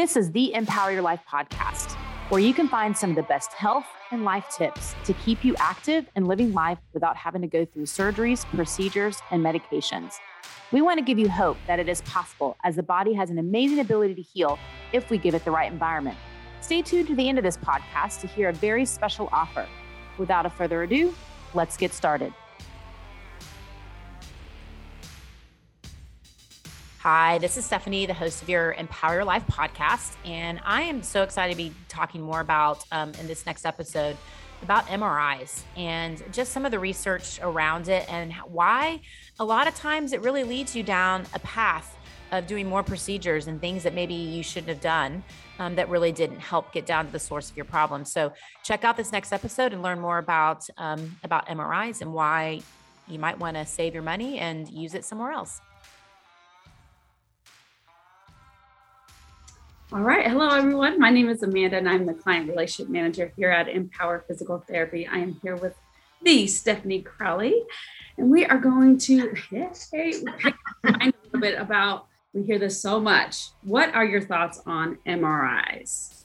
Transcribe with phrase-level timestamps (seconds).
[0.00, 1.92] This is the Empower Your Life podcast,
[2.30, 5.54] where you can find some of the best health and life tips to keep you
[5.58, 10.14] active and living life without having to go through surgeries, procedures, and medications.
[10.72, 13.36] We want to give you hope that it is possible, as the body has an
[13.36, 14.58] amazing ability to heal
[14.94, 16.16] if we give it the right environment.
[16.62, 19.68] Stay tuned to the end of this podcast to hear a very special offer.
[20.16, 21.14] Without a further ado,
[21.52, 22.32] let's get started.
[27.02, 30.16] Hi, this is Stefani, the host of your Empower Your Life podcast.
[30.26, 34.18] And I am so excited to be talking more about um, in this next episode
[34.60, 39.00] about MRIs and just some of the research around it and why
[39.38, 41.96] a lot of times it really leads you down a path
[42.32, 45.24] of doing more procedures and things that maybe you shouldn't have done
[45.58, 48.04] um, that really didn't help get down to the source of your problem.
[48.04, 52.60] So check out this next episode and learn more about um, about MRIs and why
[53.08, 55.62] you might want to save your money and use it somewhere else.
[59.92, 60.24] All right.
[60.24, 61.00] Hello, everyone.
[61.00, 65.04] My name is Amanda, and I'm the client relationship manager here at Empower Physical Therapy.
[65.04, 65.74] I am here with
[66.22, 67.64] the Stefani Crowley,
[68.16, 70.12] and we are going to hey,
[70.84, 72.06] a little bit about.
[72.32, 73.48] We hear this so much.
[73.62, 76.22] What are your thoughts on MRIs?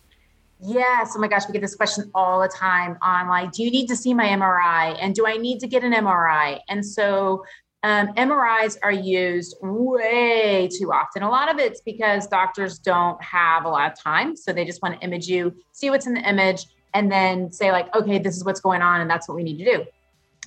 [0.61, 1.13] Yes.
[1.16, 3.88] Oh my gosh, we get this question all the time on like, do you need
[3.88, 4.95] to see my MRI?
[5.02, 6.59] And do I need to get an MRI?
[6.69, 7.44] And so
[7.86, 11.22] um, MRIs are used way too often.
[11.22, 14.36] A lot of it's because doctors don't have a lot of time.
[14.36, 17.72] So they just want to image you, see what's in the image, and then say,
[17.72, 19.86] like, okay, this is what's going on, and that's what we need to do.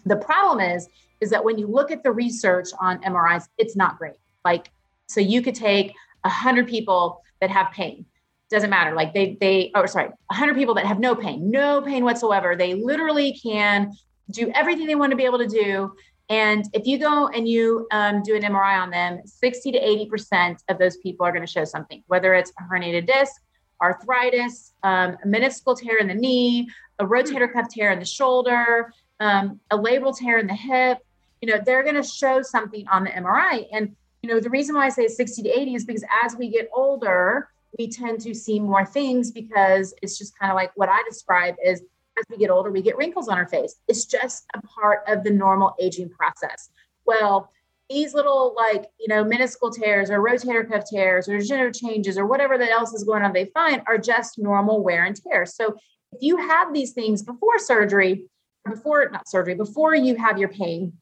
[0.04, 0.88] The problem is,
[1.20, 4.16] is that when you look at the research on MRIs, it's not great.
[4.44, 4.72] Like,
[5.06, 5.94] so you could take
[6.24, 8.04] a hundred people that have pain.
[8.50, 8.96] Doesn't matter.
[8.96, 12.56] Like they, they, oh, sorry, a hundred people that have no pain, no pain whatsoever.
[12.56, 13.92] They literally can
[14.32, 15.92] do everything they want to be able to do
[16.30, 20.58] and if you go and you um, do an MRI on them, 60 to 80%
[20.68, 23.40] of those people are going to show something, whether it's a herniated disc,
[23.80, 28.92] arthritis, um, a meniscal tear in the knee, a rotator cuff tear in the shoulder,
[29.20, 30.98] um, a labral tear in the hip.
[31.40, 33.66] You know, they're going to show something on the MRI.
[33.72, 36.48] And, you know, the reason why I say 60 to 80 is because as we
[36.48, 37.48] get older,
[37.78, 41.54] we tend to see more things because it's just kind of like what I describe
[41.64, 41.82] is
[42.18, 43.76] as we get older, we get wrinkles on our face.
[43.88, 46.70] It's just a part of the normal aging process.
[47.06, 47.50] Well,
[47.88, 52.26] these little like you know meniscal tears or rotator cuff tears or degenerative changes or
[52.26, 55.74] whatever that else is going on they find are just normal wear and tear so
[56.12, 58.26] if you have these things before surgery
[58.68, 60.92] before not surgery before you have your pain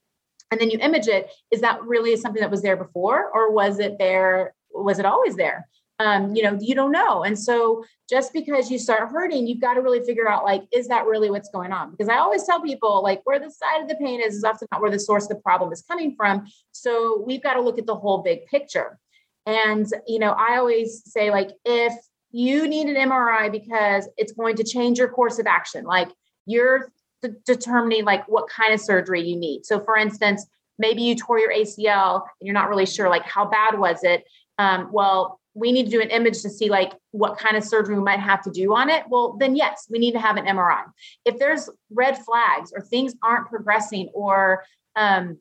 [0.51, 3.81] and then you image it is that really something that was there before or was
[3.81, 5.67] it there was it always there
[5.99, 7.25] um, you know, you don't know.
[7.25, 10.89] And so just because you start hurting, you've got to really figure out like, is
[10.89, 11.91] that really what's going on?
[11.91, 14.69] Because I always tell people like where the side of the pain is is often
[14.71, 16.47] not where the source of the problem is coming from.
[16.73, 18.99] So we've got to look at the whole big picture.
[19.47, 21.95] And, you know, I always say like, if
[22.31, 26.09] you need an MRI because it's going to change your course of action, like
[26.45, 26.93] you're
[27.23, 29.65] d- determining like what kind of surgery you need.
[29.65, 30.47] So for instance,
[30.79, 34.25] maybe you tore your ACL and you're not really sure like how bad was it.
[34.59, 37.97] Um, well, we need to do an image to see like what kind of surgery
[37.97, 40.45] we might have to do on it well then yes we need to have an
[40.45, 40.83] mri
[41.25, 44.65] if there's red flags or things aren't progressing or
[44.97, 45.39] um,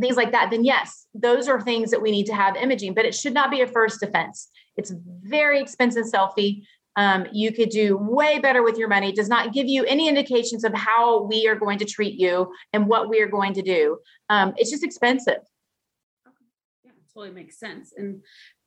[0.00, 3.04] things like that then yes those are things that we need to have imaging but
[3.04, 4.92] it should not be a first defense it's
[5.22, 6.64] very expensive selfie.
[6.96, 9.08] Um, you could do way better with your money.
[9.08, 12.52] It does not give you any indications of how we are going to treat you
[12.72, 13.98] and what we are going to do.
[14.28, 15.38] Um, it's just expensive.
[16.84, 17.94] Yeah, totally makes sense.
[17.96, 18.22] And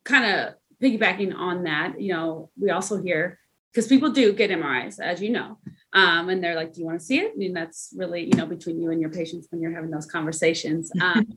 [0.06, 3.40] kind of piggybacking on that, you know, we also hear
[3.76, 5.58] because people do get MRIs, as you know,
[5.92, 8.36] um, and they're like, "Do you want to see it?" I mean, that's really you
[8.36, 10.92] know between you and your patients when you're having those conversations.
[11.02, 11.36] Um,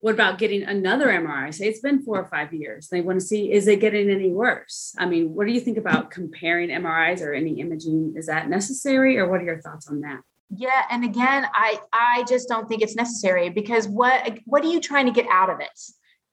[0.00, 1.54] what about getting another MRI?
[1.54, 2.88] Say it's been four or five years.
[2.88, 4.94] They want to see is it getting any worse?
[4.98, 8.14] I mean, what do you think about comparing MRIs or any imaging?
[8.16, 10.20] Is that necessary, or what are your thoughts on that?
[10.50, 14.80] Yeah, and again, I I just don't think it's necessary because what what are you
[14.80, 15.80] trying to get out of it?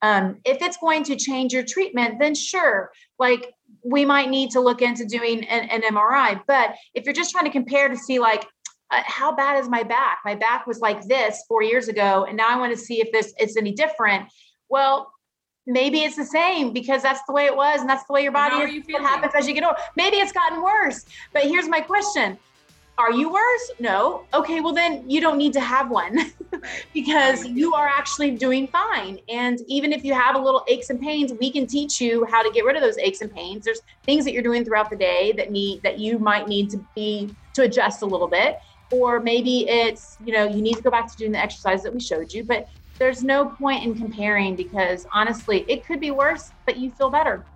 [0.01, 3.53] Um, if it's going to change your treatment, then sure, like
[3.83, 6.41] we might need to look into doing an, an MRI.
[6.47, 8.45] But if you're just trying to compare to see, like,
[8.89, 10.19] uh, how bad is my back?
[10.25, 13.11] My back was like this four years ago, and now I want to see if
[13.11, 14.27] this is any different.
[14.69, 15.11] Well,
[15.65, 18.31] maybe it's the same because that's the way it was, and that's the way your
[18.31, 18.85] body is.
[18.89, 19.77] What happens as you get older?
[19.95, 21.05] Maybe it's gotten worse.
[21.31, 22.37] But here's my question:
[22.97, 23.71] are you worse?
[23.79, 24.25] No.
[24.33, 26.19] Okay, well, then you don't need to have one
[26.93, 29.19] because you are actually doing fine.
[29.29, 32.41] And even if you have a little aches and pains, we can teach you how
[32.41, 33.65] to get rid of those aches and pains.
[33.65, 36.85] There's things that you're doing throughout the day that need that you might need to
[36.95, 38.57] be to adjust a little bit.
[38.91, 41.93] Or maybe it's, you know, you need to go back to doing the exercise that
[41.93, 42.43] we showed you.
[42.43, 42.65] But
[42.99, 47.47] there's no point in comparing because honestly, it could be worse, but you feel better.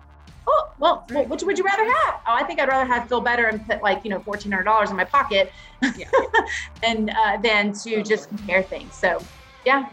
[0.46, 2.20] Oh, well, well which would you rather have?
[2.26, 4.96] Oh, I think I'd rather have feel better and put like, you know, $1,400 in
[4.96, 5.52] my pocket
[5.96, 6.08] yeah.
[6.82, 8.94] and uh, than to just compare things.
[8.94, 9.22] So,
[9.64, 9.88] yeah.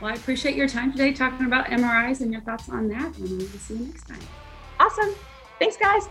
[0.00, 3.16] Well, I appreciate your time today talking about MRIs and your thoughts on that.
[3.18, 4.20] And we'll see you next time.
[4.78, 5.14] Awesome.
[5.58, 6.08] Thanks, guys.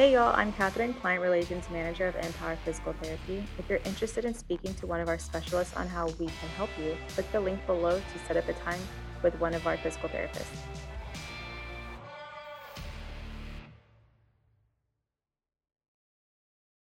[0.00, 3.44] Hey y'all, I'm Catherine, Client Relations Manager of Empower Physical Therapy.
[3.58, 6.70] If you're interested in speaking to one of our specialists on how we can help
[6.78, 8.80] you, click the link below to set up a time
[9.22, 10.79] with one of our physical therapists.